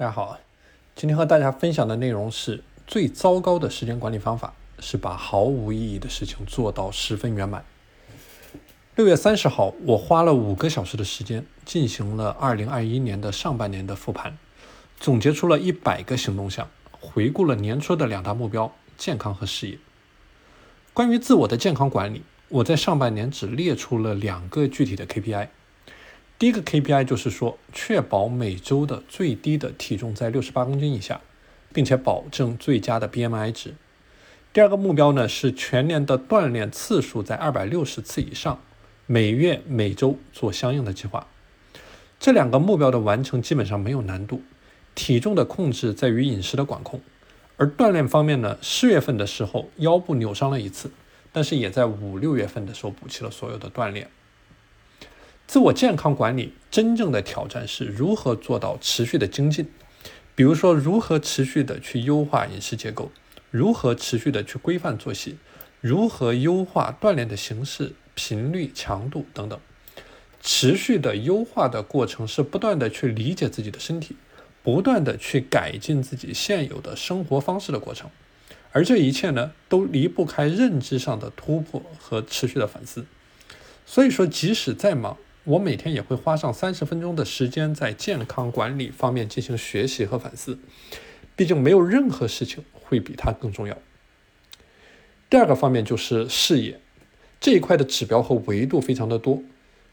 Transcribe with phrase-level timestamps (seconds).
[0.00, 0.38] 大家好，
[0.96, 7.62] 今天和大家分享的内容是最糟糕的时间管理方法是把毫无意义的事情做到十分圆满。
[8.96, 14.38] 六月三十号，我花了五个小时的时间进行了二零二一年的上半年的复盘，
[14.98, 19.76] 总结出了一百个行动项，回顾了年初的两大目标：健康和事业。
[20.94, 25.48] 关于自我的健康管理，我在上半年只列出了两个具体的 KPI。
[26.40, 31.20] 第一个 KPI 就是说，确保每周的最低的体重在六十八公斤以下，
[31.70, 33.74] 并且保证最佳的 BMI 值。
[34.50, 38.58] 第二个目标呢是全年的锻炼次数在二百六十次以上，
[39.04, 41.26] 每月每周做相应的计划。
[42.18, 44.40] 这两个目标的完成基本上没有难度。
[44.94, 47.02] 体重的控制在于饮食的管控，
[47.58, 50.90] 而锻炼方面呢，四月份的时候腰部扭伤了一次，
[51.32, 54.08] 但是也在五六月份的时候补齐了所有的锻炼。
[55.50, 59.66] 自我健康管理真正的挑战是如何做到持续的精进，
[60.36, 63.10] 比如说如何持续的去优化饮食结构，
[63.50, 65.38] 如何持续的去规范作息，
[65.80, 69.58] 如何优化锻炼的形式、频率、强度等等。
[70.40, 74.14] 持续的优化的过程是不断的去理解自己的身体，
[74.62, 78.08] 不断的去改进自己现有的生活方式的过程，
[78.70, 83.04] 而这一切呢，都离不开认知上的突破和持续的反思。
[83.84, 85.16] 所以说，即使再忙，
[85.50, 90.56] 我每天也会花上三十分钟的时间在健康管理方面进行学习和反思，
[91.34, 93.76] 毕竟没有任何事情会比它更重要。
[95.28, 96.78] 第二个方面就是视野
[97.40, 99.42] 这一块的指标和维度非常的多，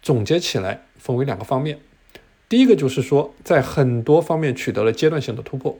[0.00, 1.78] 总结起来分为两个方面。
[2.48, 5.78] 第一个就是说，在很多方面取得了阶段性的突破，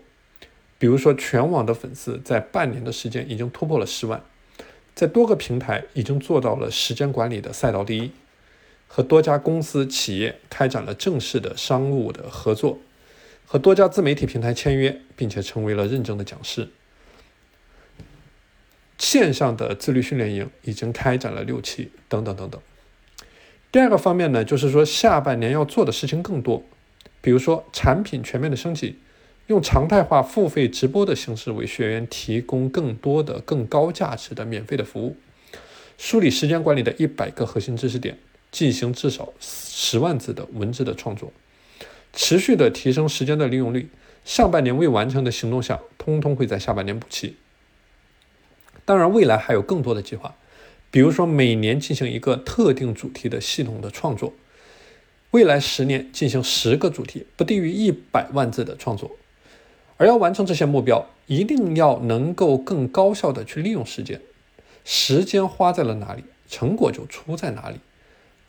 [0.78, 4.22] 比如说全网的粉丝在半年的时间已经突破了十万，
[4.94, 8.10] 在多个平台已经做到了时间管理的赛道第一。
[8.94, 12.78] 和多家公司企业开展了正式的商务的合作，
[13.46, 16.68] 和多家自媒体平台签约，并且成为了认证的讲师。
[18.98, 22.60] 线上的自律训练营已经开展了六期，等等等等。
[23.70, 26.62] 第二个方面呢，就是说下半年要做的事情更多，
[27.22, 28.98] 比如说产品全面的升级，
[29.46, 35.16] 用常态化付费直播的形式为学员提供更多的更高价值的免费的服务，
[35.96, 38.18] 梳理时间管理的一百个核心知识点。
[38.52, 41.32] 进行至少十万字的文字的创作，
[42.12, 43.88] 持续的提升时间的利用率。
[44.24, 47.34] 上半年未完成的行动项，通通会在下半年补齐。
[48.84, 50.36] 当然，未来还有更多的计划，
[50.92, 54.32] 比如说每年进行一个特定主题的系统的创作，
[55.32, 59.10] 未来十年进行十个主题，不低于一百万字的创作。
[59.96, 64.20] 而要完成这些目标，一定要能够更高效的去利用时间，
[64.84, 67.76] 时间花在了哪里，成果就出在哪里。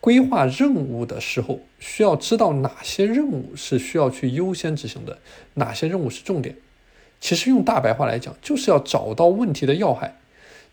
[0.04, 5.16] 规划任务的时候，需要知道哪些任务是需要去优先执行的，
[5.54, 6.56] 哪些任务是重点。
[7.22, 10.18] 其实用大白话来讲，就是要找到问题的要害。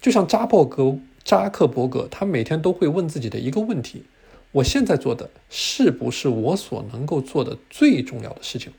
[0.01, 4.03] 就像扎伯格、扎克伯格，他每天都会问自己的一个问题：
[4.51, 8.73] 我现在做的是不是我所能够做的最重要的事情？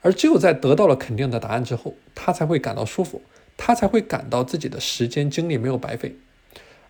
[0.00, 3.22] 而只有在得到了肯定的答案之后，他才会感到舒服，
[3.56, 6.16] 他才会感到自己的时间精力没有白费。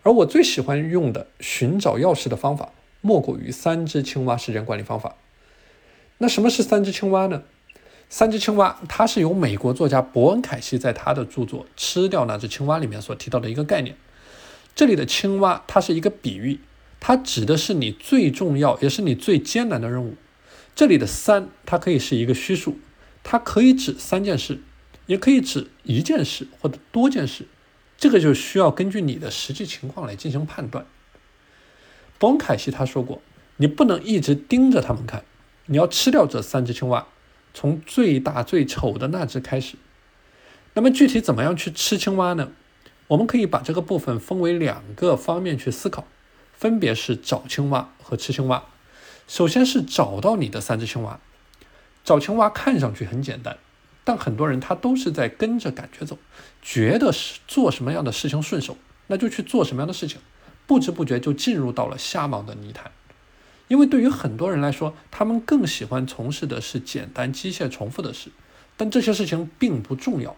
[0.03, 2.71] 而我最喜欢用的寻找钥匙的方法，
[3.01, 5.15] 莫过于三只青蛙时间管理方法。
[6.19, 7.43] 那什么是三只青蛙呢？
[8.09, 13.95] 三只青蛙，它是由美国作家伯恩凯西在他的著作《吃掉那只青蛙》里面所提到的一个概念。
[14.75, 16.59] 这里的青蛙，它是一个比喻，
[16.99, 20.15] 它指的是你最重要也是你最艰难的任务。
[20.75, 22.77] 这里的三，它可以是一个虚数，
[23.23, 24.59] 它可以指三件事，
[25.07, 27.47] 也可以指一件事或者多件事。
[28.03, 30.85] 这个就需要根据你的实际情况来进行判断。
[32.19, 33.21] 伯恩凯西他说过
[33.55, 35.23] ：“你不能一直盯着他们看，
[35.67, 37.07] 你要吃掉这三只青蛙，
[37.53, 39.77] 从最大最丑的那只开始。”
[40.75, 42.51] 那么具体怎么样去吃青蛙呢？
[43.07, 46.05] 我们可以把这个部分分为两个方面去思考，
[46.51, 48.65] 分别是找青蛙和吃青蛙。
[49.29, 51.21] 首先是找到你的三只青蛙。
[52.03, 53.57] 找青蛙看上去很简单。
[54.03, 56.17] 但很多人他都是在跟着感觉走，
[56.61, 58.77] 觉得是做什么样的事情顺手，
[59.07, 60.19] 那就去做什么样的事情，
[60.67, 62.91] 不知不觉就进入到了瞎忙的泥潭。
[63.69, 68.29] 因为对于很多人来说，他们更喜欢从事的是简单机械重复的事，
[68.75, 70.35] 但这些事情并不重要。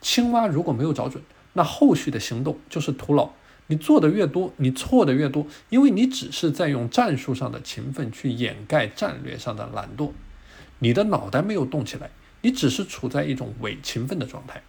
[0.00, 3.30] 青蛙如果没有找准，那后续的行动就是徒劳。
[3.68, 10.10] 你做的越多，你错的越多，因为你只是在用战术上的勤奋去掩盖战略上的懒惰，
[10.80, 12.10] 你的脑袋没有动起来。
[12.42, 14.62] 你只是处在一种伪勤奋的状态，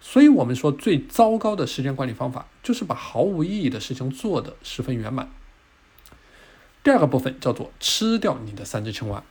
[0.00, 5.30] 所以我们说最糟糕的时间管理方法就是把毫无意义的事情做得十分圆满。
[6.82, 9.24] 第二个部分叫做吃掉你的三只青蛙。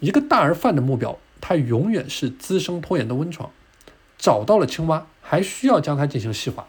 [0.00, 3.50] 一个大而泛的目标，它永远是滋生拖延的温床。
[4.18, 6.68] 找到了青蛙，还需要将它进行细化。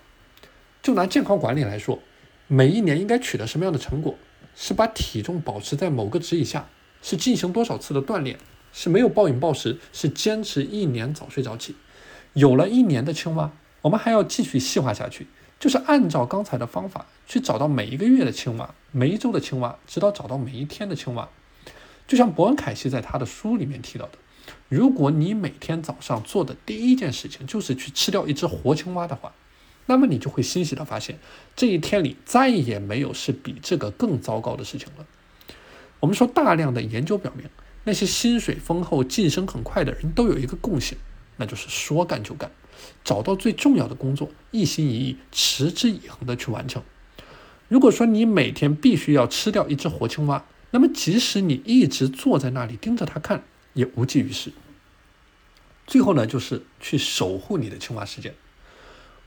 [0.81, 1.99] 就拿健康管理来说，
[2.47, 4.17] 每一年应该取得什么样的成果？
[4.55, 6.67] 是把体重保持在某个值以下？
[7.01, 8.37] 是进行多少次的锻炼？
[8.73, 9.79] 是没有暴饮暴食？
[9.93, 11.75] 是坚持一年早睡早起？
[12.33, 13.51] 有了一年的青蛙，
[13.83, 15.27] 我们还要继续细化下去，
[15.59, 21.29] 就是按照刚才的方法去找到每一个月的青蛙，每一周的青蛙，直到找到每一天的青蛙。
[22.07, 24.17] 就像伯恩凯西在他的书里面提到的。
[24.67, 29.31] 如果你每天早上做的第一件事情就是去吃掉一只活青蛙的话，
[29.85, 31.19] 那么你就会欣喜的发现，
[31.55, 35.05] 这一天里再也没有是比这个更糟糕的事情了。
[35.99, 37.47] 我们说，大量的研究表明，
[37.85, 40.97] 那些薪水丰厚、晋升很快的人都有一个共性，
[41.37, 42.51] 那就是说干就干，
[43.03, 46.81] 找到最重要的工作，一心一意、持之以恒的去完成。
[47.67, 53.43] 如果说你每天必须要吃掉一只活青蛙，那么即使你一直坐在那里盯着它看，
[53.73, 54.51] 也无济于事。
[55.85, 58.33] 最后呢，就是去守护你的青蛙时间。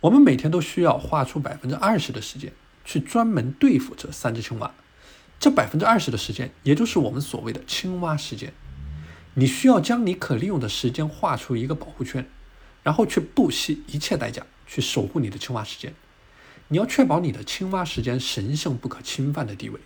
[0.00, 2.52] 我们每天都需要花出百分之二十的时间
[2.84, 4.74] 去专门对付这三只青蛙。
[5.38, 8.52] 这百分之二十的时间，也就是我们所谓的青蛙时间。
[9.34, 12.26] 你需要将你可利用的时间画出一个保护圈，
[12.82, 15.94] 然后去不惜一切代价去守护你的青蛙时间。
[16.68, 19.78] 你要确保你的青蛙时间神圣不可侵犯的地位。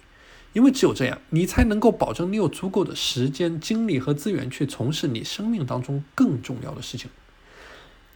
[0.52, 7.08] 因为只有这样，你才能够保证你有足够的时间、精力和资源去从事你生命当中更重要的事情。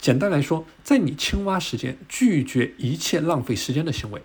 [0.00, 4.20] 简单来说，在你青蛙时间，拒绝一切浪费时间的行为，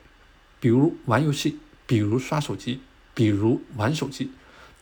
[0.60, 2.82] 比如玩游戏，比如刷手机，
[3.20, 4.32] 比如玩手机。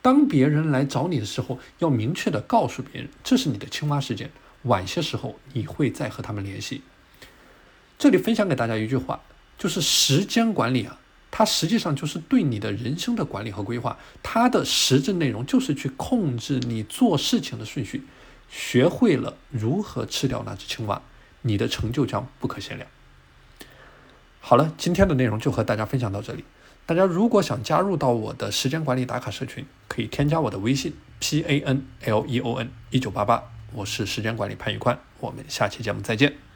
[0.03, 4.29] 当别人来找你的时候，要明确的告诉别人，这是你的青蛙时间。
[4.61, 6.83] 晚些时候，你会再和他们联系。
[7.97, 9.21] 这里分享给大家一句话，
[9.57, 10.99] 就是时间管理啊。
[11.31, 18.03] 它实际上就是对你的人生的管理和规划，它的实质内容就是去控制你做事情的顺序。
[18.47, 21.01] 学会了如何吃掉那只青蛙，
[21.41, 22.87] 你的成就将不可限量。
[24.39, 26.43] 好了，今天的内容就和大家分享到这里。
[26.87, 33.43] 大家如果想加入到我的时间管理打卡社群，可以添加我的微信 p a n l e o n 一九八八，
[33.73, 36.46] 我是时间管理潘玉宽，我们下期节目再见。